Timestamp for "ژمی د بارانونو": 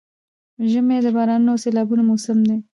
0.71-1.51